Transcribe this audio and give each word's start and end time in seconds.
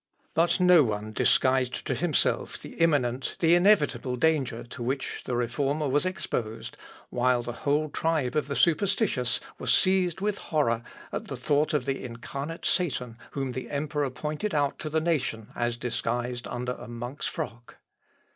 But 0.33 0.59
no 0.59 0.83
one 0.83 1.13
disguised 1.13 1.85
to 1.85 1.93
himself 1.93 2.59
the 2.59 2.73
imminent, 2.77 3.35
the 3.37 3.53
inevitable 3.53 4.15
danger 4.15 4.63
to 4.63 4.81
which 4.81 5.21
the 5.25 5.35
Reformer 5.35 5.87
was 5.87 6.07
exposed, 6.07 6.75
while 7.11 7.43
the 7.43 7.51
whole 7.51 7.87
tribe 7.87 8.35
of 8.35 8.47
the 8.47 8.55
superstitious 8.55 9.39
were 9.59 9.67
seized 9.67 10.19
with 10.19 10.39
horror 10.39 10.81
at 11.13 11.25
the 11.25 11.37
thought 11.37 11.71
of 11.75 11.85
the 11.85 12.03
incarnate 12.03 12.65
Satan 12.65 13.15
whom 13.33 13.51
the 13.51 13.69
emperor 13.69 14.09
pointed 14.09 14.55
out 14.55 14.79
to 14.79 14.89
the 14.89 15.01
nation 15.01 15.49
as 15.55 15.77
disguised 15.77 16.47
under 16.47 16.71
a 16.71 16.87
monk's 16.87 17.27
frock. 17.27 17.75